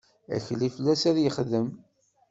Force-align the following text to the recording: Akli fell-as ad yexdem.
Akli 0.35 0.69
fell-as 0.75 1.03
ad 1.09 1.17
yexdem. 1.19 1.67